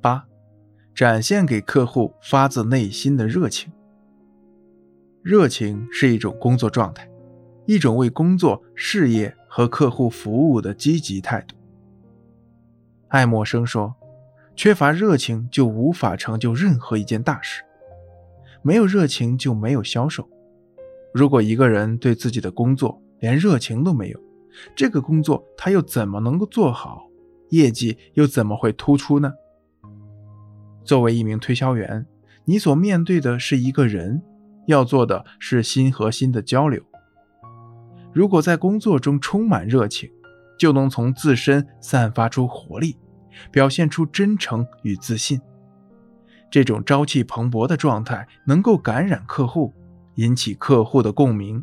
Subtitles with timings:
[0.00, 0.26] 八，
[0.94, 3.72] 展现给客户发自内心的热情。
[5.22, 7.08] 热情是一种工作状态，
[7.66, 11.56] 一种为工作、事业和客户服务的积极态度。
[13.08, 13.94] 爱默生说
[14.54, 17.62] ：“缺乏热情就无法成就任何一件大事，
[18.62, 20.28] 没有热情就没有销售。
[21.12, 24.20] 如果一个人对自己的工作连热情都没有，
[24.76, 27.08] 这个工作他又怎么能够做好？
[27.50, 29.32] 业绩又怎么会突出呢？”
[30.88, 32.06] 作为一名推销员，
[32.46, 34.22] 你所面对的是一个人，
[34.68, 36.82] 要做的是心和心的交流。
[38.10, 40.10] 如果在工作中充满热情，
[40.58, 42.96] 就能从自身散发出活力，
[43.50, 45.38] 表现出真诚与自信。
[46.50, 49.74] 这种朝气蓬勃的状态能够感染客户，
[50.14, 51.62] 引起客户的共鸣。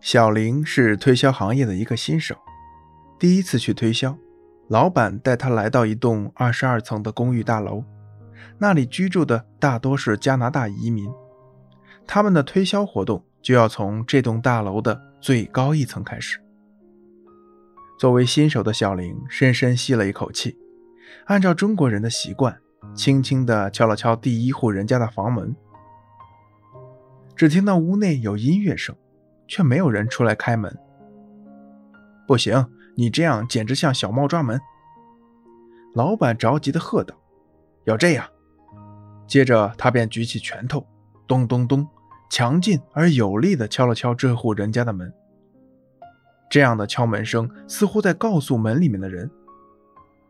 [0.00, 2.36] 小林是推销行业的一个新手，
[3.18, 4.16] 第一次去推销，
[4.68, 7.84] 老板带他来到一栋二十二层的公寓大楼，
[8.58, 11.10] 那里居住的大多是加拿大移民，
[12.06, 15.08] 他们的推销活动就要从这栋大楼的。
[15.20, 16.40] 最高一层开始。
[17.98, 20.56] 作为新手的小林深深吸了一口气，
[21.24, 22.56] 按照中国人的习惯，
[22.94, 25.56] 轻轻地敲了敲第一户人家的房门。
[27.34, 28.94] 只听到屋内有音乐声，
[29.48, 30.78] 却没有人出来开门。
[32.24, 32.64] 不行，
[32.98, 34.60] 你这样简直像小猫抓门！
[35.94, 37.14] 老板着急地喝道
[37.86, 38.28] ：“要这样！”
[39.24, 40.84] 接着他便举起拳头，
[41.24, 41.86] 咚咚咚。
[42.28, 45.14] 强劲而有力地敲了敲这户人家的门。
[46.50, 49.30] 这样的敲门声似乎在告诉门里面的人：“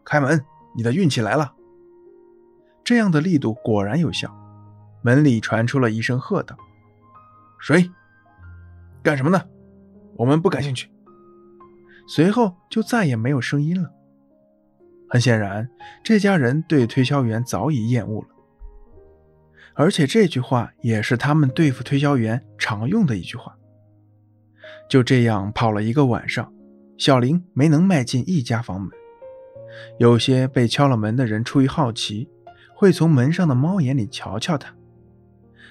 [0.04, 0.44] 开门，
[0.76, 1.54] 你的运气来了。”
[2.84, 4.30] 这样的力度果然有效，
[5.00, 6.54] 门里传出了一声喝道
[7.58, 7.90] ：“谁？
[9.02, 9.42] 干什么呢？
[10.18, 10.90] 我们不感兴趣。”
[12.08, 13.90] 随后就再也没有声音了。
[15.10, 15.68] 很显然，
[16.02, 18.28] 这家人对推销员早已厌恶了。
[19.74, 23.56] 而且这句话也是他们对付推销员常用的一句话。
[24.88, 26.52] 就这样跑了一个晚上，
[26.96, 28.90] 小林没能迈进一家房门。
[29.98, 32.28] 有些被敲了门的人出于好奇，
[32.74, 34.70] 会从门上的猫眼里瞧瞧他；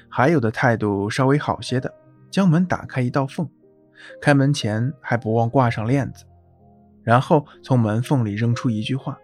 [0.08, 1.94] 还有的态度稍微好些的，
[2.30, 3.50] 将门打开一道缝，
[4.22, 6.24] 开门前还不忘挂上链子，
[7.08, 9.18] 然后从门缝里扔出一句话：“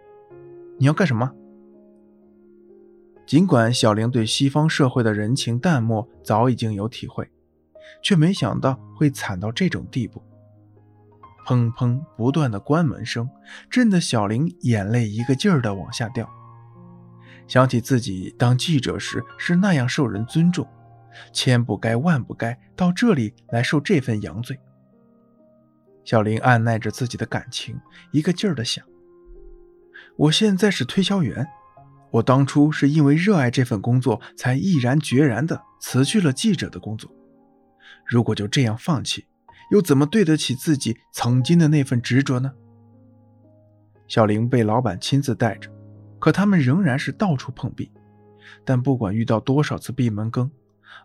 [0.80, 1.30] 你要干什么？”
[3.26, 7.30] 尽管小玲对西方社会的人情淡漠早已经有体会，
[8.02, 10.22] 却没想到会惨到这种地步。
[11.44, 13.28] 砰砰不断的关门声，
[13.68, 16.26] 震得小玲眼泪一个劲儿的往下掉。
[17.46, 20.66] 想起自己当记者时是那样受人尊重，
[21.34, 24.58] 千不该万不该到这里来受这份洋罪。
[26.04, 27.80] 小玲按耐着自己的感情，
[28.12, 28.84] 一个劲儿的想：
[30.16, 31.46] 我现在是推销员。
[32.10, 37.10] 我当初是因为热爱这份工作，才毅然决然地辞去了记者的工作。
[38.06, 39.24] 如果就这样放弃，
[39.72, 42.52] 又怎么对得起自己曾经的那份执着呢？
[44.06, 45.68] 小玲被老板亲自带着，
[46.20, 47.90] 可他们仍然是到处碰壁。
[48.64, 50.48] 但不管遇到多少次闭门羹，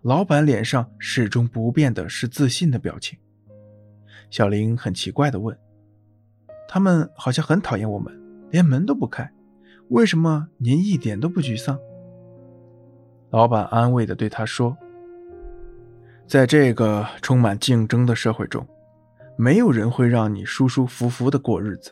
[0.03, 3.17] 老板脸上始终不变的是自信的表情。
[4.29, 5.57] 小玲很奇怪地问
[6.67, 8.13] ：“他们好像很讨厌我们，
[8.51, 9.31] 连门都不开。”
[9.89, 11.79] 为什么您一点都不沮丧？
[13.31, 14.77] 老板安慰地对他说
[16.27, 18.67] ：“在这个充满竞争的社会中，
[19.35, 21.91] 没有人会让你舒舒服服地过日子。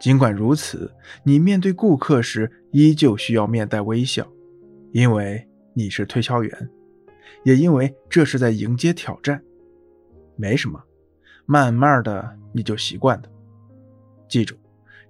[0.00, 0.90] 尽管如此，
[1.22, 4.26] 你面对顾客时依旧需要面带微笑，
[4.92, 6.70] 因为你是推销员，
[7.44, 9.42] 也因为这是在迎接挑战。
[10.34, 10.82] 没什么，
[11.46, 13.30] 慢慢的你就习惯的。
[14.28, 14.56] 记住，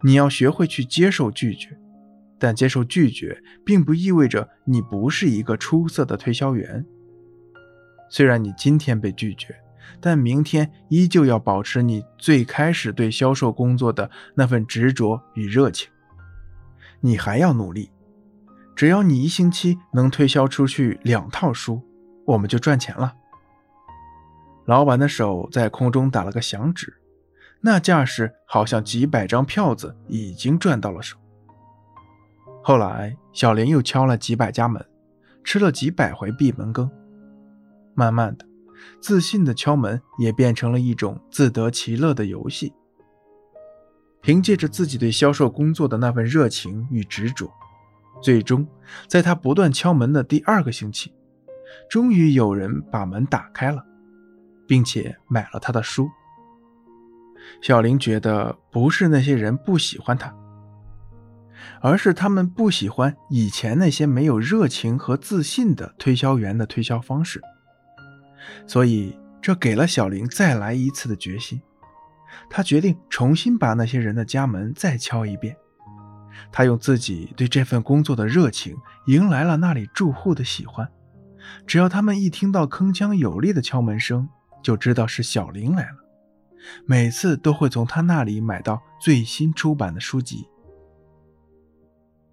[0.02, 1.78] 你要学会去接受拒绝。”
[2.38, 6.84] 但接受拒绝，并不意味着你不是一个出色的推销员。
[8.10, 9.54] 虽然你今天被拒绝，
[10.00, 15.88] 但明天依旧要保持你最开始对销售工作的那份执着与热情。
[17.00, 17.92] 你还要努力，
[18.74, 21.80] 只要你一星期能推销出去两套书，
[22.26, 23.14] 我们就赚钱了。
[24.64, 26.94] 老板的手在空中打了个响指，
[27.60, 31.18] 那架势好像几百张票子已经赚到了手。
[32.62, 34.84] 后来，小林又敲了几百家门，
[35.42, 36.88] 吃了几百回闭门羹。
[37.94, 38.46] 慢慢的，
[39.00, 42.72] 自信的敲门也变成了一种自得其乐的游戏。
[44.20, 47.50] 凭借着自己对销售工作的那份热情与执着，
[48.22, 48.64] 最终，
[49.08, 51.12] 在他不断敲门的第二个星期，
[51.90, 53.84] 终于有人把门打开了，
[54.72, 56.10] 并且买了他的书。
[57.60, 60.34] 小林觉得，不是那些人不喜欢他。
[61.82, 67.38] 而是他们不喜欢以前那些没有热情和自信的推销员的推销方式，
[68.66, 71.60] 所以这给了小林再来一次的决心。
[72.48, 75.54] 他决定重新把那些人的家门再敲一遍。
[76.50, 78.74] 他用自己对这份工作的热情
[79.06, 80.90] 迎来了那里住户的喜欢。
[81.66, 84.30] 只要他们一听到铿锵有力的敲门声，
[84.62, 85.96] 就知道是小林来了。
[86.86, 90.48] 每次都会从他那里买到最新出版的书籍。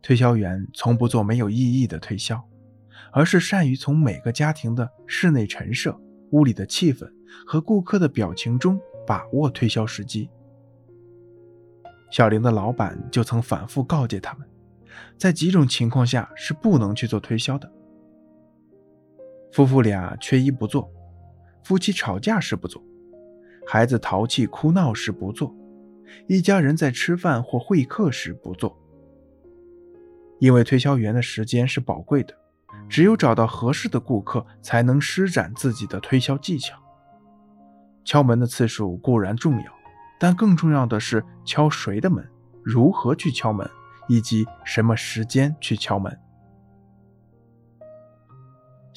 [0.02, 2.42] 推销员从不做没有意义的推销，
[3.12, 6.00] 而是善于从每个家庭的室内陈设、
[6.32, 7.12] 屋里的气氛
[7.46, 10.30] 和顾客的表情中把握推销时机。
[12.12, 14.48] 小林的老板就曾反复告诫他们，
[15.18, 17.72] 在几种情况下是不能去做推销的：
[19.52, 20.90] 夫妇俩缺一不做，
[21.70, 22.84] 夫妻吵架时不做，
[23.68, 25.56] 孩子淘气哭闹时不做，
[26.28, 28.76] 一家人在吃饭或会客时不做。
[30.40, 32.34] 因为推销员的时间是宝贵的，
[32.90, 36.76] 只有找到合适的顾客，才能施展自己的推销技巧。
[38.04, 39.66] 敲门的次数固然重要。
[40.20, 42.28] 但更重要的是，敲谁的门，
[42.64, 43.70] 如何去敲门，
[44.08, 46.20] 以及什么时间去敲门。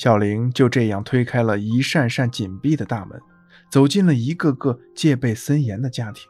[0.02, 3.22] 小玲就这样推开了一扇扇紧闭的大门，
[3.70, 6.28] 走进了一个个戒备森严的家庭。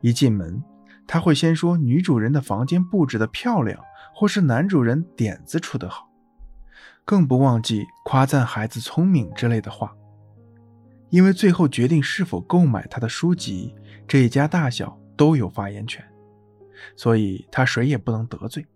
[0.00, 0.60] 一进门，
[1.06, 3.80] 他会先说女主人的房间布置的漂亮，
[4.12, 6.10] 或是男主人点子出得好，
[7.04, 9.94] 更不忘记夸赞孩子聪明之类的话。
[11.10, 13.72] 因为最后决定是否购买他的书籍，
[14.08, 16.04] 这一家大小都有发言权，
[16.96, 18.66] 所以他谁也不能得罪。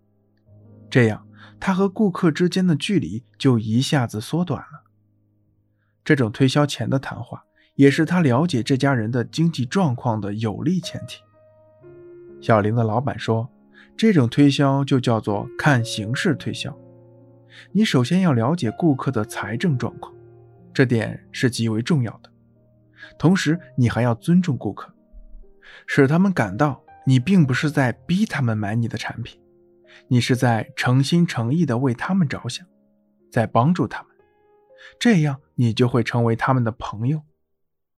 [0.89, 1.27] 这样，
[1.59, 4.83] 他和顾客之间的距离就一下子缩短了。
[6.03, 7.43] 这种推销前的谈话，
[7.75, 11.21] 也是他了解这家人的经济状况的有利前提。
[12.41, 13.49] 小林的老板说，
[13.95, 16.77] 这种推销就叫做看形势推销。
[17.71, 20.13] 你首先要了解顾客的财政状况。
[20.73, 22.31] 这点是极为重要的，
[23.19, 24.91] 同时你还要尊重顾客，
[25.85, 29.39] 使他们感到你并不是在逼他们买你的产品，
[30.07, 32.65] 你是在诚心诚意的为他们着想，
[33.31, 34.15] 在帮助他们，
[34.99, 37.21] 这样你就会成为他们的朋友。